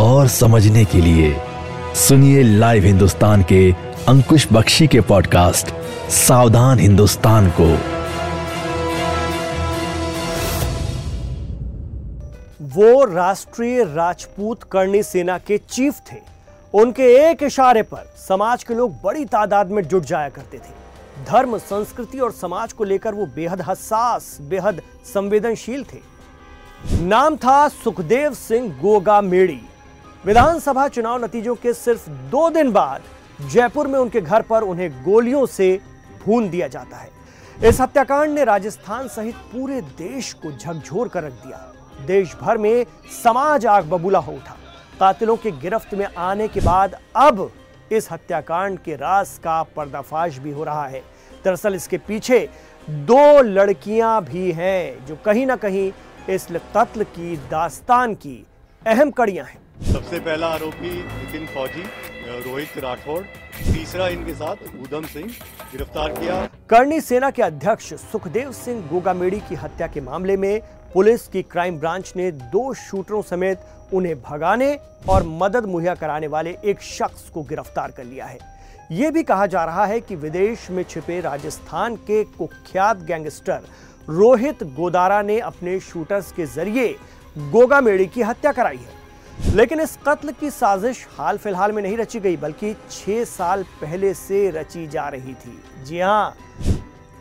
[0.00, 1.36] और समझने के लिए
[1.94, 3.72] सुनिए लाइव हिंदुस्तान के
[4.08, 5.74] अंकुश बख्शी के पॉडकास्ट
[6.10, 7.66] सावधान हिंदुस्तान को।
[12.62, 16.16] वो राष्ट्रीय राजपूत करणी सेना के चीफ थे।
[16.74, 20.82] उनके एक इशारे पर समाज के लोग बड़ी तादाद में जुट जाया करते थे।
[21.28, 24.82] धर्म, संस्कृति और समाज को लेकर वो बेहद हसास, बेहद
[25.14, 26.12] संवेदनशील थे।
[27.02, 29.60] नाम था सुखदेव सिंह गोगा मेड़ी
[30.24, 33.02] विधानसभा चुनाव नतीजों के सिर्फ़ दो दिन बाद
[33.52, 35.78] जयपुर में उनके घर पर उन्हें गोलियों से
[36.24, 41.32] भून दिया जाता है। इस हत्याकांड ने राजस्थान सहित पूरे देश को झकझोर कर रख
[41.32, 41.56] दिया।
[42.06, 42.84] देश भर में
[43.22, 44.56] समाज आग बबूला हो उठा।
[45.00, 47.50] कातिलों के गिरफ्त में आने के बाद अब
[47.90, 51.02] इस हत्याकांड के राज का पर्दाफाश भी हो रहा है।
[51.44, 52.48] दरअसल इसके पीछे
[52.88, 55.90] दो लड़कियाँ भी हैं जो कहीं ना कहीं
[56.28, 58.44] इस कत्ल की दास्तान की
[58.86, 61.82] अहम कड़ियाँ हैं। सबसे पहला आरोपी नितिन फौजी
[62.40, 65.28] रोहित राठौड़ तीसरा इनके साथ उधम सिंह,
[65.72, 66.36] गिरफ़्तार किया।
[66.70, 70.60] करनी सेना के अध्यक्ष सुखदेव सिंह गोगामेड़ी की हत्या के मामले में
[70.94, 74.74] पुलिस की क्राइम ब्रांच ने दो शूटरों समेत उन्हें भगाने
[75.08, 78.38] और मदद मुहैया कराने वाले एक शख्स को गिरफ़्तार कर लिया है।
[78.92, 83.60] ये भी कहा जा रहा है कि विदेश में छिपे राजस्थान के कुख्यात गैंगस्टर
[84.08, 86.88] रोहित गोदारा ने अपने शूटर्स के ज़रिए
[87.36, 89.00] गोगा मेड़ी की हत्या कराई है।
[89.54, 94.12] लेकिन इस कत्ल की साजिश हाल फ़िलहाल में नहीं रची गई, बल्कि छह साल पहले
[94.14, 96.36] से रची जा रही थी। जी हाँ,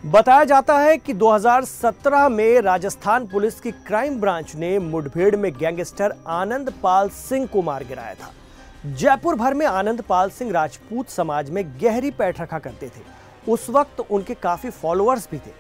[0.04, 6.14] बताया जाता है कि 2017 में राजस्थान पुलिस की क्राइम ब्रांच ने मुठभेड़ में गैंगस्टर
[6.30, 8.32] आनंद पाल सिंह को मार गिराया था।
[8.88, 13.02] जयपुर भर में आनंद पाल सिंह राजपूत समाज में गहरी पैठ रखा करते थे।
[13.48, 15.52] उस वक्त उनके काफ़ी फॉलोअर्स भी थे।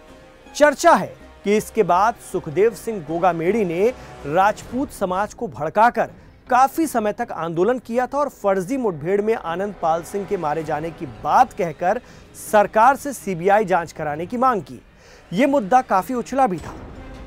[0.56, 1.14] चर्चा है
[1.44, 3.88] कि इसके बाद सुखदेव सिंह गोगामेड़ी ने
[4.26, 6.10] राजपूत समाज को भड़काकर
[6.52, 10.64] काफ़ी समय तक आंदोलन किया था और फर्जी मुठभेड़ में आनंद पाल सिंह के मारे
[10.64, 12.00] जाने की बात कहकर
[12.36, 14.80] सरकार से सीबीआई जाँच कराने की मांग की।
[15.32, 16.74] यह मुद्दा काफ़ी उछला भी था।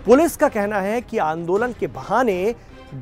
[0.07, 2.55] पुलिस का कहना है कि आंदोलन के बहाने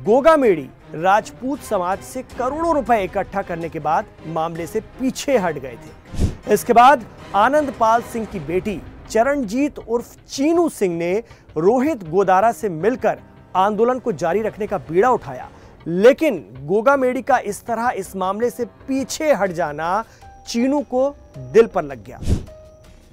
[0.05, 5.77] गोगामेड़ी राजपूत समाज से करोड़ों रुपए इकट्ठा करने के बाद मामले से पीछे हट गए
[5.77, 7.05] थे। इसके बाद
[7.35, 8.79] आनंद पाल सिंह की बेटी
[9.09, 11.11] चरणजीत उर्फ़ चीनू सिंह ने
[11.57, 13.19] रोहित गोदारा से मिलकर
[13.55, 15.49] आंदोलन को जारी रखने का बीड़ा उठाया।
[15.87, 20.03] लेकिन गोगा मेडी का इस तरह इस मामले से पीछे हट जाना
[20.47, 22.19] चीनू को दिल पर लग गया।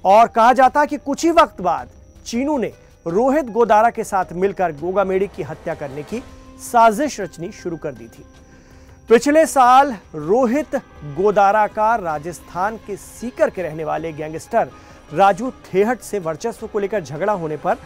[0.05, 1.89] और कहा जाता कि कुछ ही वक्त बाद
[2.25, 2.71] चीनू ने
[3.05, 6.23] रोहित गोदारा के साथ मिलकर गोगा मेडी की हत्या करने की
[6.61, 8.25] साजिश रचनी शुरू कर दी थी।
[9.09, 10.75] पिछले साल रोहित
[11.15, 14.69] गोदारा का राजस्थान के सीकर के रहने वाले गैंगस्टर
[15.13, 17.77] राजू थेहट से वर्चस्व को लेकर झगड़ा होने पर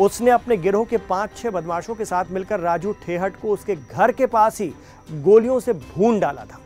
[0.00, 4.12] उसने अपने गिरोह के पाँच, छह बदमाशों के साथ मिलकर राजू ठेहट को उसके घर
[4.12, 4.72] के पास ही
[5.12, 6.58] गोलियों से भून डाला था।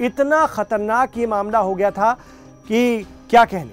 [0.00, 2.12] इतना खतरनाक ये मामला हो गया था
[2.68, 3.72] कि क्या कहने?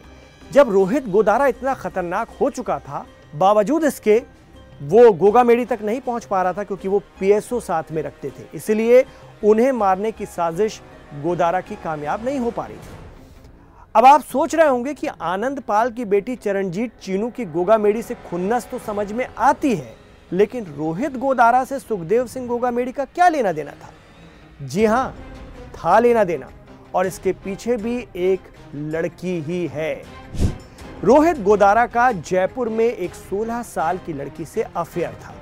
[0.51, 3.05] जब रोहित गोदारा इतना खतरनाक हो चुका था,
[3.35, 4.21] बावजूद इसके,
[4.81, 8.29] वो गोगा मेड़ी तक नहीं पहुँच पा रहा था क्योंकि वो पीएसओ साथ में रखते
[8.29, 9.05] थे। इसलिए
[9.43, 10.81] उन्हें मारने की साजिश
[11.23, 13.00] गोदारा की कामयाब नहीं हो पा रही थी।
[13.95, 18.01] अब आप सोच रहे होंगे कि आनंद पाल की बेटी चरणजीत चीनू की गोगा मेड़ी
[18.01, 19.93] से खुन्नस तो समझ में आती है,
[20.31, 23.89] लेकिन रोहित गोदारा से सुखदेव सिंह गोगा मेड़ी का क्या लेना देना था?
[24.61, 25.13] जी हाँ
[25.75, 26.49] था लेना देना,
[26.95, 29.93] और इसके पीछे भी एक लड़की ही है।
[31.03, 35.35] रोहित गोदारा का जयपुर में एक 16 साल की लड़की से अफेयर था।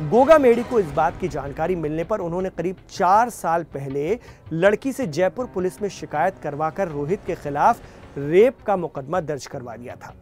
[0.00, 4.18] गोगा मेडी को इस बात की जानकारी मिलने पर उन्होंने करीब चार साल पहले
[4.52, 7.80] लड़की से जयपुर पुलिस में शिकायत करवाकर रोहित के खिलाफ
[8.18, 10.14] रेप का मुकदमा दर्ज करवा दिया था।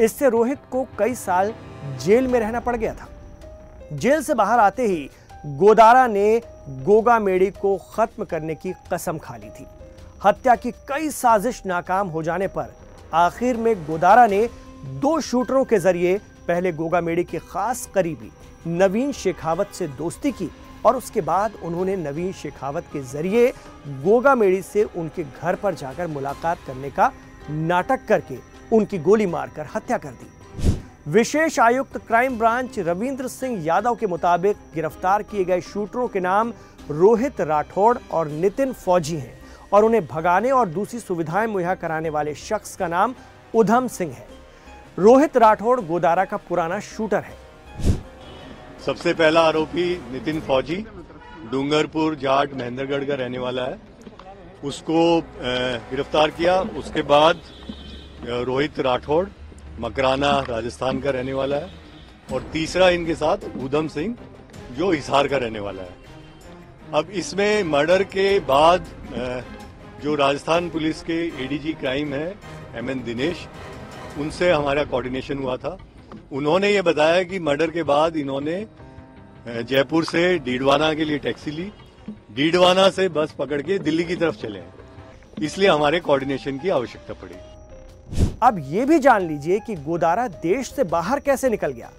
[0.00, 1.52] इससे रोहित को कई साल
[2.04, 3.08] जेल में रहना पड़ गया था।
[3.92, 5.08] जेल से बाहर आते ही
[5.46, 6.38] गोदारा ने
[6.84, 9.66] गोगा मेडी को खत्म करने की कसम खा ली थी।
[10.24, 12.74] हत्या की कई साजिश नाकाम हो जाने पर
[13.14, 14.48] आखिर में गोदारा ने
[15.02, 16.18] दो शूटरों के ज़रिए
[16.48, 18.32] पहले गोगा मेडी के खास करीबी
[18.66, 20.50] नवीन शेखावत से दोस्ती की
[20.86, 23.50] और उसके बाद उन्होंने नवीन शेखावत के ज़रिए
[24.04, 27.10] गोगा मेड़ी से उनके घर पर जाकर मुलाकात करने का
[27.50, 28.38] नाटक करके
[28.72, 30.74] उनकी गोली मारकर हत्या कर दी।
[31.08, 36.52] विशेष आयुक्त क्राइम ब्रांच रविंद्र सिंह यादव के मुताबिक गिरफ़्तार किए गए शूटरों के नाम
[36.90, 39.38] रोहित राठौड़ और नितिन फौजी हैं
[39.72, 43.14] और उन्हें भगाने और दूसरी सुविधाएँ मुहैया कराने वाले शख्स का नाम
[43.54, 44.26] उधम सिंह है।
[44.98, 47.45] रोहित राठौड़ गोदारा का पुराना शूटर है।
[48.86, 50.76] सबसे पहला आरोपी नितिन फौजी,
[51.50, 53.78] डूंगरपुर, जाट, महेंद्रगढ़ का रहने वाला है।
[54.64, 55.00] उसको
[55.40, 57.40] गिरफ़्तार किया। उसके बाद
[58.24, 59.26] रोहित राठौड़,
[59.80, 61.70] मकराना, राजस्थान का रहने वाला है।
[62.32, 64.14] और तीसरा इनके साथ, उधम सिंह,
[64.72, 65.94] जो हिसार का रहने वाला है।
[66.94, 68.86] अब इसमें मर्डर के बाद
[70.04, 72.28] जो राजस्थान पुलिस के एडीजी क्राइम है
[72.76, 73.46] एम एन दिनेश
[74.18, 75.76] उनसे हमारा कोऑर्डिनेशन हुआ था।
[76.32, 78.66] उन्होंने ये बताया कि मर्डर के बाद इन्होंने
[79.48, 81.70] जयपुर से डीडवाना के लिए टैक्सी ली।
[82.34, 84.62] डीडवाना से बस पकड़ के दिल्ली की तरफ़ चले
[85.42, 87.34] इसलिए हमारे कोऑर्डिनेशन की आवश्यकता पड़ी।
[88.42, 91.90] अब ये भी जान लीजिए कि गोदारा देश से बाहर कैसे निकल गया।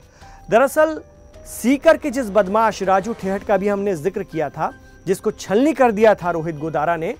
[0.50, 1.02] दरअसल,
[1.46, 4.72] सीकर के जिस बदमाश राजू ठेहट का भी हमने ज़िक्र किया था,
[5.08, 7.16] जिसको छलनी कर दिया था रोहित गोदारा ने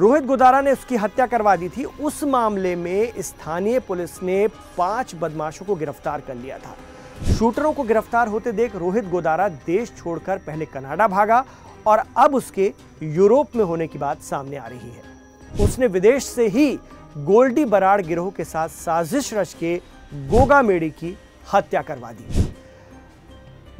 [0.00, 5.14] रोहित गोदारा ने उसकी हत्या करवा दी थी। उस मामले में स्थानीय पुलिस ने पाँच
[5.14, 10.38] बदमाशों को गिरफ़्तार कर लिया था। शूटरों को गिरफ़्तार होते देख रोहित गोदारा देश छोड़कर
[10.38, 11.44] पहले कनाडा भागा
[11.86, 16.48] और अब उसके यूरोप में होने की बात सामने आ रही है। उसने विदेश से
[16.48, 16.72] ही
[17.18, 19.76] गोल्डी बराड़ गिरोह के साथ साजिश रच के
[20.30, 21.16] गोगा मेड़ी की
[21.54, 22.48] हत्या करवा दी।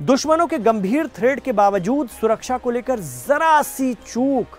[0.04, 4.58] दुश्मनों के गंभीर थ्रेड के बावजूद सुरक्षा को लेकर जरा सी चूक